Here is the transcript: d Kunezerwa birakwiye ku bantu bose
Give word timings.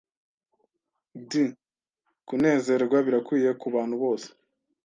d 1.29 1.31
Kunezerwa 2.27 2.97
birakwiye 3.05 3.49
ku 3.59 3.67
bantu 3.75 3.95
bose 4.03 4.27